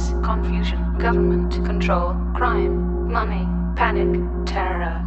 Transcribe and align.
lies, 0.00 0.24
confusion, 0.24 0.98
government 0.98 1.52
control, 1.64 2.14
crime, 2.34 3.10
money, 3.12 3.46
panic, 3.76 4.20
terror. 4.46 5.06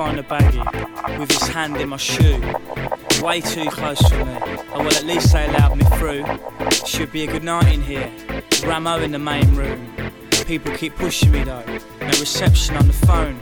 Find 0.00 0.16
the 0.16 0.22
baggie 0.22 1.18
with 1.18 1.30
his 1.30 1.46
hand 1.48 1.76
in 1.76 1.90
my 1.90 1.96
shoe? 1.98 2.40
Way 3.22 3.42
too 3.42 3.68
close 3.68 4.00
for 4.08 4.24
me. 4.24 4.34
Oh 4.72 4.78
well, 4.78 4.94
at 4.94 5.04
least 5.04 5.30
they 5.34 5.46
allowed 5.46 5.76
me 5.76 5.84
through. 5.98 6.24
Should 6.86 7.12
be 7.12 7.24
a 7.24 7.26
good 7.26 7.44
night 7.44 7.70
in 7.74 7.82
here. 7.82 8.10
Ramo 8.64 8.98
in 9.00 9.12
the 9.12 9.18
main 9.18 9.54
room. 9.54 9.94
People 10.46 10.74
keep 10.74 10.96
pushing 10.96 11.32
me 11.32 11.44
though. 11.44 11.66
No 12.00 12.14
reception 12.18 12.78
on 12.78 12.86
the 12.86 12.94
phone. 12.94 13.38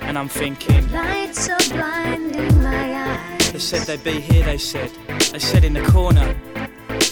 And 0.00 0.18
I'm 0.18 0.28
thinking, 0.28 0.90
Lights 0.90 1.48
are 1.48 1.64
blinding 1.68 2.60
my 2.64 2.86
eyes. 3.06 3.52
they 3.52 3.60
said 3.60 3.82
they'd 3.86 4.02
be 4.02 4.20
here, 4.20 4.44
they 4.44 4.58
said. 4.58 4.90
They 5.30 5.38
said 5.38 5.62
in 5.62 5.74
the 5.74 5.86
corner. 5.92 6.34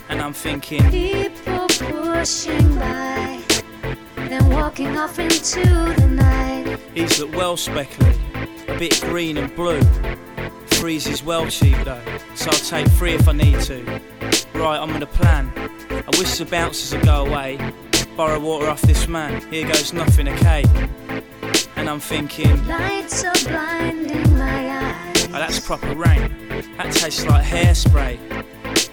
And 0.08 0.20
I'm 0.20 0.32
thinking, 0.32 0.82
People 0.90 1.68
pushing 1.68 2.74
by, 2.74 3.40
then 4.16 4.48
walking 4.50 4.98
off 4.98 5.20
into 5.20 5.64
the 6.00 6.08
night. 6.08 6.80
These 6.92 7.20
look 7.20 7.36
well 7.36 7.56
speckled, 7.56 8.16
a 8.74 8.78
bit 8.78 9.00
green 9.02 9.36
and 9.36 9.54
blue. 9.54 9.80
Three's 10.66 11.06
is 11.06 11.22
well 11.22 11.46
cheap 11.48 11.76
though, 11.84 12.02
so 12.34 12.50
I'll 12.50 12.58
take 12.58 12.88
three 12.92 13.14
if 13.14 13.28
I 13.28 13.32
need 13.32 13.60
to. 13.62 13.82
Right, 14.54 14.78
I'm 14.78 14.90
on 14.90 15.02
a 15.02 15.06
plan. 15.06 15.52
I 15.90 16.10
wish 16.18 16.38
the 16.38 16.44
bouncers 16.44 16.92
would 16.92 17.04
go 17.04 17.24
away. 17.26 17.58
Borrow 18.16 18.40
water 18.40 18.68
off 18.68 18.82
this 18.82 19.06
man, 19.08 19.40
here 19.50 19.66
goes 19.66 19.92
nothing, 19.92 20.28
okay? 20.28 20.64
And 21.76 21.88
I'm 21.88 22.00
thinking, 22.00 22.66
Lights 22.66 23.24
are 23.24 23.48
blinding 23.48 24.36
my 24.36 24.70
eyes. 24.70 25.26
oh, 25.26 25.32
that's 25.32 25.60
proper 25.60 25.94
rain. 25.94 26.34
That 26.76 26.92
tastes 26.92 27.26
like 27.26 27.44
hairspray. 27.44 28.18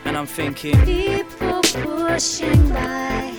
And 0.06 0.18
I'm 0.18 0.26
thinking, 0.28 0.80
People 0.86 1.62
pushing 1.62 2.70
by, 2.70 3.36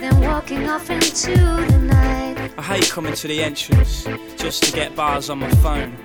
then 0.00 0.20
walking 0.20 0.68
off 0.68 0.90
into 0.90 1.32
the 1.32 1.78
night. 1.78 2.27
I 2.58 2.62
hate 2.62 2.90
coming 2.90 3.14
to 3.14 3.28
the 3.28 3.40
entrance 3.40 4.02
just 4.36 4.64
to 4.64 4.72
get 4.72 4.96
bars 4.96 5.30
on 5.30 5.38
my 5.38 5.50
phone. 5.62 5.96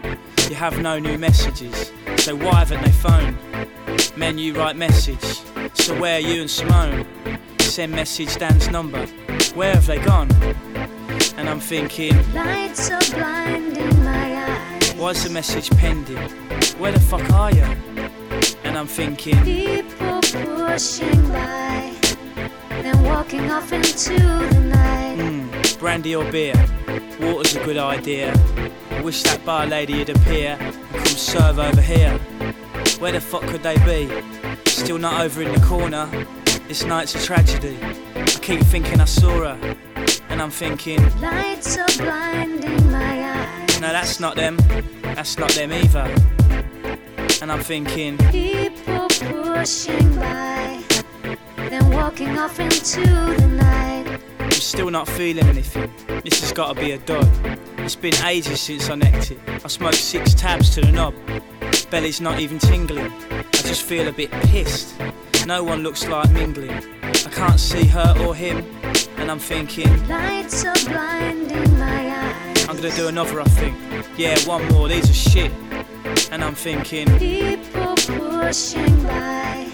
You 0.48 0.54
have 0.54 0.80
no 0.80 1.00
new 1.00 1.18
messages, 1.18 1.92
so 2.18 2.36
why 2.36 2.60
haven't 2.60 2.84
they 2.84 2.92
phoned? 2.92 3.40
Menu 4.16 4.54
write 4.54 4.76
message, 4.76 5.42
so 5.74 6.00
where 6.00 6.18
are 6.18 6.20
you 6.20 6.42
and 6.42 6.52
Simone? 6.52 7.08
Send 7.58 7.94
message 7.94 8.38
Dan's 8.38 8.70
number, 8.70 9.04
where 9.56 9.74
have 9.74 9.88
they 9.88 9.98
gone? 9.98 10.30
And 11.38 11.50
I'm 11.50 11.60
thinking, 11.60 12.16
Lights 12.34 12.92
are 12.92 13.02
blinding 13.16 14.04
my 14.04 14.46
eyes. 14.46 14.94
why's 14.94 15.24
the 15.24 15.32
message 15.32 15.72
pending? 15.72 16.18
Where 16.78 16.92
the 16.92 17.00
fuck 17.00 17.28
are 17.32 17.52
you? 17.52 17.64
And 18.64 18.78
I'm 18.78 18.86
thinking, 18.86 19.42
People 19.44 20.22
pushing 20.22 21.30
by, 21.30 21.96
then 22.70 23.02
walking 23.02 23.50
off 23.50 23.74
into 23.74 24.14
the 24.14 24.60
night. 24.70 24.83
Brandy 25.72 26.16
or 26.16 26.30
beer? 26.32 26.54
Water's 27.20 27.56
a 27.56 27.64
good 27.64 27.78
idea. 27.78 28.34
I 28.92 29.02
wish 29.02 29.24
that 29.24 29.44
bar 29.46 29.66
lady'd 29.66 30.10
appear 30.10 30.58
and 30.60 30.76
come 30.92 31.06
serve 31.06 31.60
over 31.60 31.82
here. 31.82 32.18
Where 33.00 33.12
the 33.12 33.22
fuck 33.22 33.44
could 33.44 33.64
they 33.64 33.78
be? 33.86 34.10
Still 34.70 34.98
not 34.98 35.22
over 35.22 35.42
in 35.42 35.52
the 35.54 35.60
corner. 35.66 36.08
This 36.68 36.84
night's 36.86 37.16
a 37.16 37.20
tragedy. 37.26 37.78
I 38.16 38.26
keep 38.26 38.62
thinking 38.62 39.00
I 39.02 39.06
saw 39.06 39.56
her, 39.56 39.76
and 40.30 40.42
I'm 40.42 40.50
thinking, 40.52 41.00
Lights 41.20 41.78
are 41.78 41.88
blinding 41.98 42.92
my 42.92 43.24
eyes. 43.36 43.80
no, 43.82 43.90
that's 43.92 44.20
not 44.20 44.36
them. 44.36 44.58
That's 45.02 45.38
not 45.38 45.52
them 45.52 45.72
either. 45.74 46.08
And 47.42 47.52
I'm 47.52 47.60
thinking, 47.62 48.18
People 48.32 49.08
pushing 49.10 50.16
by, 50.16 50.82
then 51.58 51.90
walking 51.92 52.38
off 52.38 52.60
into 52.60 53.02
the 53.02 53.48
night. 53.48 53.93
Still 54.64 54.90
not 54.90 55.08
feeling 55.08 55.46
anything. 55.46 55.92
This 56.24 56.40
has 56.40 56.52
got 56.52 56.76
to 56.76 56.82
be 56.82 56.92
a 56.92 56.98
dud. 56.98 57.28
It's 57.80 57.96
been 57.96 58.16
ages 58.26 58.62
since 58.62 58.90
I 58.90 58.96
necked 58.96 59.30
it. 59.30 59.40
I 59.48 59.68
smoked 59.68 59.96
six 59.96 60.34
tabs 60.34 60.70
to 60.72 60.82
the 60.82 60.92
knob. 60.92 61.14
Belly's 61.92 62.22
not 62.22 62.40
even 62.40 62.58
tingling. 62.60 63.12
I 63.30 63.44
just 63.52 63.84
feel 63.84 64.08
a 64.08 64.12
bit 64.12 64.32
pissed. 64.32 64.96
No 65.46 65.64
one 65.64 65.84
looks 65.84 66.08
like 66.08 66.32
mingling. 66.32 66.72
I 67.04 67.30
can't 67.30 67.60
see 67.60 67.86
her 67.88 68.16
or 68.26 68.34
him. 68.34 68.66
And 69.18 69.30
I'm 69.30 69.38
thinking, 69.38 69.90
Lights 70.08 70.66
are 70.66 70.90
blinding 70.90 71.78
my 71.78 72.10
eyes. 72.10 72.68
I'm 72.68 72.78
gonna 72.78 72.96
do 72.96 73.10
another, 73.10 73.42
I 73.42 73.46
think. 73.46 73.78
Yeah, 74.18 74.40
one 74.46 74.66
more, 74.70 74.88
these 74.88 75.10
are 75.10 75.30
shit. 75.30 75.52
And 76.32 76.44
I'm 76.44 76.56
thinking, 76.56 77.08
People 77.20 77.96
pushing 77.96 79.04
by, 79.04 79.70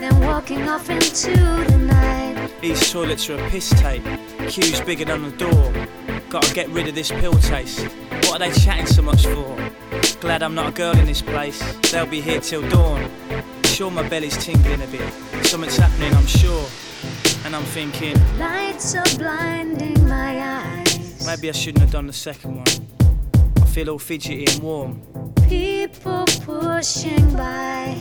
then 0.00 0.20
walking 0.20 0.68
off 0.68 0.88
into 0.88 1.32
the 1.32 1.78
night. 1.78 2.25
These 2.68 2.90
toilets 2.92 3.30
are 3.30 3.36
a 3.36 3.50
piss 3.50 3.70
tape. 3.80 4.02
Queue's 4.48 4.80
bigger 4.80 5.04
than 5.04 5.22
the 5.22 5.36
door. 5.36 5.72
Gotta 6.28 6.52
get 6.52 6.68
rid 6.70 6.88
of 6.88 6.96
this 6.96 7.12
pill 7.12 7.34
taste. 7.34 7.86
What 8.24 8.42
are 8.42 8.48
they 8.48 8.52
chatting 8.58 8.86
so 8.86 9.02
much 9.02 9.24
for? 9.24 9.56
Glad 10.20 10.42
I'm 10.42 10.56
not 10.56 10.70
a 10.70 10.72
girl 10.72 10.96
in 10.98 11.06
this 11.06 11.22
place. 11.22 11.60
They'll 11.92 12.06
be 12.06 12.20
here 12.20 12.40
till 12.40 12.68
dawn. 12.68 13.08
Sure, 13.66 13.90
my 13.90 14.08
belly's 14.08 14.36
tingling 14.44 14.82
a 14.82 14.86
bit. 14.88 15.12
Something's 15.44 15.76
happening, 15.76 16.12
I'm 16.14 16.26
sure. 16.26 16.66
And 17.44 17.54
I'm 17.54 17.62
thinking, 17.62 18.16
Lights 18.36 18.96
are 18.96 19.16
blinding 19.16 20.08
my 20.08 20.32
eyes. 20.40 21.24
maybe 21.24 21.48
I 21.48 21.52
shouldn't 21.52 21.82
have 21.82 21.92
done 21.92 22.08
the 22.08 22.12
second 22.12 22.56
one. 22.56 22.66
I 23.62 23.66
feel 23.66 23.90
all 23.90 24.00
fidgety 24.00 24.44
and 24.44 24.58
warm. 24.60 25.02
People 25.48 26.24
pushing 26.42 27.36
by, 27.36 28.00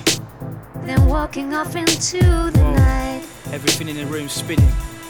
then 0.82 1.05
walking 1.05 1.53
off 1.53 1.76
into 1.76 2.18
the 2.18 2.59
Whoa. 2.59 2.74
night. 2.74 3.34
Everything 3.55 3.87
in 3.87 3.95
the 3.95 4.05
room 4.07 4.27
spinning. 4.27 4.67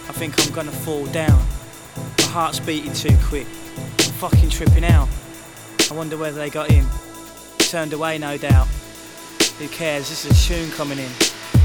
I 0.07 0.13
think 0.13 0.39
I'm 0.39 0.53
gonna 0.53 0.71
fall 0.71 1.07
down. 1.07 1.43
My 2.19 2.25
heart's 2.25 2.59
beating 2.59 2.93
too 2.93 3.17
quick. 3.23 3.47
I'm 3.47 4.13
fucking 4.21 4.51
tripping 4.51 4.85
out. 4.85 5.09
I 5.89 5.95
wonder 5.95 6.15
whether 6.15 6.37
they 6.37 6.51
got 6.51 6.69
in. 6.69 6.85
Turned 7.57 7.93
away, 7.93 8.19
no 8.19 8.37
doubt. 8.37 8.67
Who 9.57 9.67
cares? 9.69 10.09
This 10.09 10.25
is 10.25 10.31
a 10.31 10.47
tune 10.47 10.69
coming 10.73 10.99
in. 10.99 11.09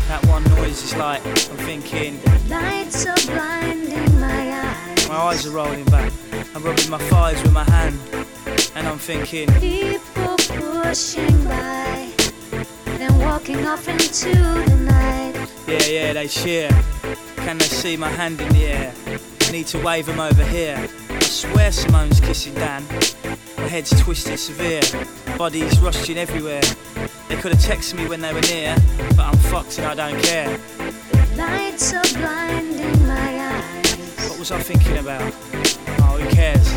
That 0.08 0.24
one 0.24 0.42
noise 0.56 0.82
is 0.82 0.96
like, 0.96 1.20
I'm 1.26 1.58
thinking, 1.68 2.18
Lights 2.48 3.04
are 3.04 3.26
blinding 3.26 4.18
my 4.18 4.50
eyes. 4.64 5.06
my 5.06 5.16
eyes 5.16 5.46
are 5.46 5.50
rolling 5.50 5.84
back. 5.84 6.10
I'm 6.54 6.62
rubbing 6.62 6.88
my 6.88 6.98
thighs 7.10 7.42
with 7.42 7.52
my 7.52 7.64
hand. 7.64 7.98
And 8.74 8.88
I'm 8.88 8.96
thinking, 8.98 9.48
People 9.60 10.38
pushing 10.38 11.44
by, 11.44 12.10
then 12.96 13.18
walking 13.18 13.66
off 13.66 13.86
into 13.86 14.30
the 14.30 14.76
night. 14.76 15.29
Yeah, 15.70 15.86
yeah, 15.86 16.12
they 16.12 16.26
cheer. 16.28 16.68
Can 17.36 17.58
they 17.58 17.64
see 17.64 17.96
my 17.96 18.08
hand 18.08 18.40
in 18.40 18.48
the 18.52 18.64
air? 18.66 18.94
I 19.42 19.52
need 19.52 19.66
to 19.68 19.78
wave 19.82 20.06
them 20.06 20.20
over 20.20 20.44
here. 20.44 20.76
I 21.08 21.20
swear 21.20 21.70
Simone's 21.72 22.20
kissing 22.20 22.54
Dan. 22.54 22.84
My 23.56 23.66
head's 23.68 23.90
twisted 24.00 24.38
severe. 24.38 24.82
Bodies 25.38 25.78
rushing 25.80 26.18
everywhere. 26.18 26.62
They 27.28 27.36
could 27.36 27.52
have 27.54 27.60
texted 27.62 27.94
me 27.94 28.06
when 28.08 28.20
they 28.20 28.32
were 28.32 28.40
near, 28.42 28.74
but 29.16 29.20
I'm 29.20 29.36
fucked 29.50 29.78
and 29.78 29.86
I 29.86 29.94
don't 29.94 30.22
care. 30.24 30.58
Lights 31.36 31.94
are 31.94 32.18
blinding 32.18 33.06
my 33.06 33.38
eyes. 33.54 34.28
What 34.28 34.38
was 34.38 34.50
I 34.52 34.58
thinking 34.60 34.98
about? 34.98 35.22
Oh, 36.02 36.18
who 36.20 36.28
cares? 36.30 36.68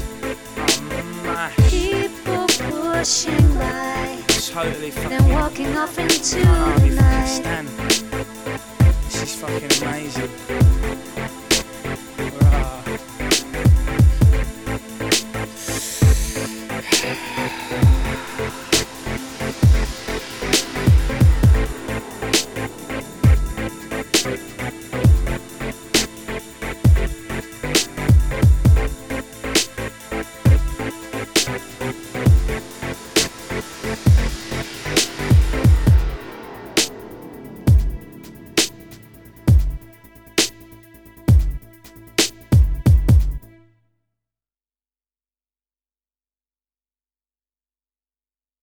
I'm 0.57 1.23
mash. 1.25 1.55
People 1.69 2.47
pushing 2.47 3.53
by, 3.55 4.19
Totally 4.27 4.91
fucking. 4.91 5.09
then 5.09 5.29
walking 5.29 5.75
off 5.77 5.97
into 5.97 6.41
can't 6.41 6.81
the 6.81 6.89
night. 6.95 7.25
stand. 7.27 7.67
Fucking 9.35 9.81
amazing. 9.81 10.72